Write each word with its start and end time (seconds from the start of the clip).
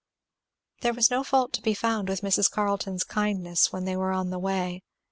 There 0.81 0.95
was 0.95 1.11
no 1.11 1.23
fault 1.23 1.53
to 1.53 1.61
be 1.61 1.75
found 1.75 2.09
with 2.09 2.21
Mrs. 2.21 2.49
Carleton's 2.49 3.03
kindness 3.03 3.71
when 3.71 3.85
they 3.85 3.95
were 3.95 4.13
on 4.13 4.31
the 4.31 4.39
way. 4.39 4.81